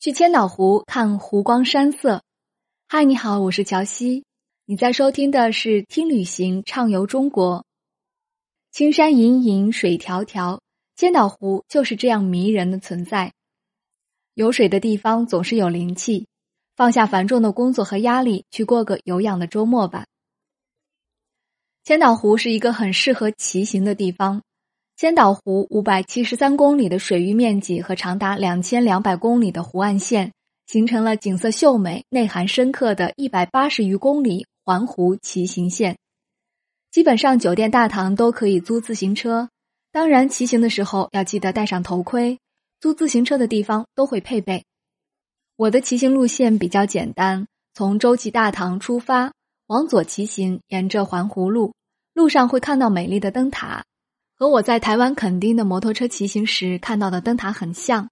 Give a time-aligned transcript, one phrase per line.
[0.00, 2.22] 去千岛湖看湖光山色。
[2.88, 4.24] 嗨，你好，我是乔西。
[4.64, 7.58] 你在收听的是《听旅行畅游中国》。
[8.72, 10.60] 青山隐隐，水迢迢，
[10.96, 13.34] 千岛湖就是这样迷人的存在。
[14.32, 16.26] 有水的地方总是有灵气。
[16.74, 20.06] 放下繁重的工作和压力，去过个有氧的周末吧。
[21.84, 24.40] 千岛湖是一个很适合骑行的地方。
[25.00, 30.34] 千岛湖五百七十三公里的水域面积和长达两千两百公里的湖岸线，
[30.66, 35.96] 形成了景色秀美、内涵深刻的一百八十余公里环湖骑行线。
[36.90, 39.48] 基本上酒店大堂都可以租自行车，
[39.90, 42.38] 当然骑行的时候要记得戴上头盔。
[42.78, 44.66] 租自行车的地方都会配备。
[45.56, 49.32] 我的骑行路线比较简单，从洲际大堂出发，
[49.66, 51.72] 往左骑行，沿着环湖路，
[52.12, 53.82] 路上会看到美丽的灯塔。
[54.40, 58.08] 和我在台湾垦丁的摩托车骑行时看到的灯塔很像。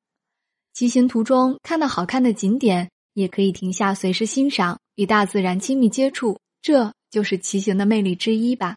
[0.74, 8.76] 骑行途中看到好看的景点，也可以停下随时欣赏，与大自然亲密接触，这就是骑行的魅力之一吧。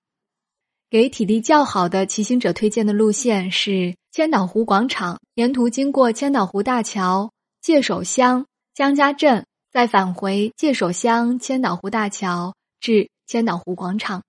[0.90, 14.24] 给体力较好的骑行者推荐的路线是千岛湖广场，沿途经过千岛湖大桥、界首乡、江家镇，再返回界首乡、千岛湖大桥至千岛湖广场。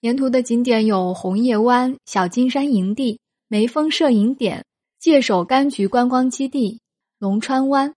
[0.00, 4.64] 沿途的景点有红叶湾、小金山营地、梅峰摄影点、
[4.98, 6.80] 界首柑橘观光基地、
[7.18, 7.92] 龙川湾。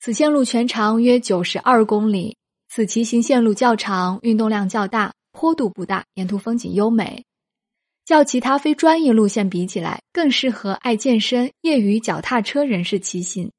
[0.00, 2.36] 此线路全长约九十二公里，
[2.68, 7.24] 此骑行线路较长，运动量较大，坡度不大，沿途风景优美。
[8.04, 13.52] 较其他非专业路线比起来，更适合爱健身、业余脚踏车人士骑行。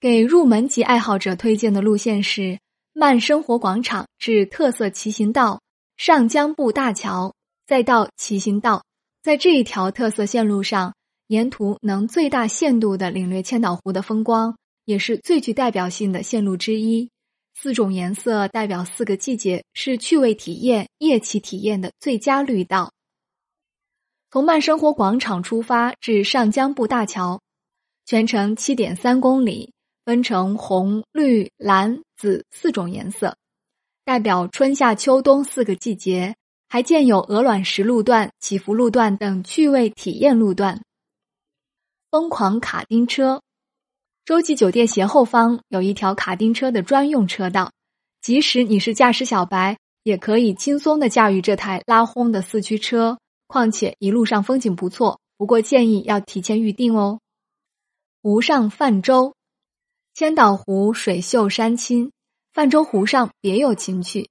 [0.00, 2.58] 给入门级爱好者推荐的路线是
[2.92, 5.60] 慢生活广场至特色骑行道。
[5.96, 7.34] 上江步大桥，
[7.66, 8.84] 再到骑行道，
[9.22, 10.94] 在这一条特色线路上，
[11.28, 17.10] 沿途能最大限度的领略千岛湖的风光，也是最具代表性的线路之一。
[17.54, 22.92] 四种颜色代表四个季节，是趣味体验、夜骑体验的最佳绿道。
[24.30, 27.40] 从慢生活广场出发至上江步大桥，
[28.04, 29.72] 全程七点三公里，
[30.04, 33.34] 分成红、绿、蓝、紫四种颜色。
[34.06, 36.36] 代表春夏秋冬四个季节，
[36.68, 40.80] 还建有鹅卵石路段、起伏路段等趣味体验路段。
[42.08, 43.42] 疯狂卡丁车，
[44.24, 47.72] 洲际酒店斜后方有一条卡丁车的专用车道，
[48.20, 53.18] 即使你是驾驶小白，也可以轻松的驾驭这台拉轰的四驱车。
[53.48, 57.18] 况且一路上风景不错，不过建议要提前预定哦。
[58.22, 59.34] 湖上泛舟，
[60.14, 62.12] 千岛湖水秀山清。
[62.56, 64.30] 泛舟湖上别有情趣，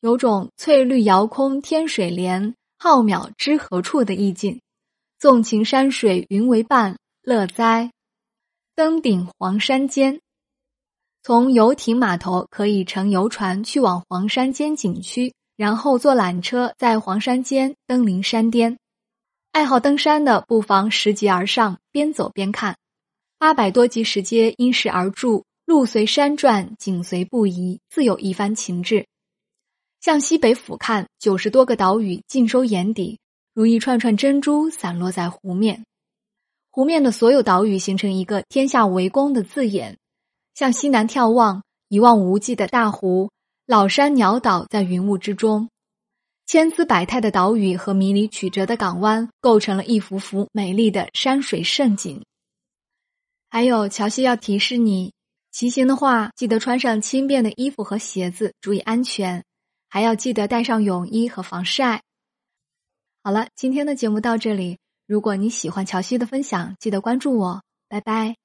[0.00, 4.62] 有种翠绿遥空天水连，浩渺知何处的意境。
[5.18, 7.90] 纵情山水云为伴，乐哉！
[8.74, 10.22] 登顶黄山尖，
[11.22, 18.78] 从游艇码头可以乘游船去往黄山尖景区，然后坐缆车在黄山尖登临山巅。
[19.52, 22.78] 爱好登山的不妨拾级而上，边走边看。
[23.36, 25.44] 八百多级石阶因势而筑。
[25.66, 29.08] 路随山转，景随不移，自有一番情致。
[30.00, 33.18] 向西北俯瞰，九十多个岛屿尽收眼底，
[33.52, 35.84] 如一串串珍珠散落在湖面。
[36.70, 39.98] 湖面的所有岛屿形成一个“天下为公”的字眼。
[40.54, 43.30] 向西南眺望，一望无际的大湖，
[43.66, 45.68] 老山鸟岛在云雾之中，
[46.46, 52.24] 千姿百态的岛屿和迷离曲折的港湾，构成了一幅幅美丽的山水胜景。
[53.50, 55.12] 还有，乔西要提示你。
[55.56, 59.42] 骑行的话，记得穿上轻便的衣服和鞋子，注意安全，
[59.88, 62.02] 还要记得带上泳衣和防晒。
[63.22, 64.76] 好了，今天的节目到这里。
[65.06, 68.36] 如果你喜欢乔西的分享，记得关注我，拜拜。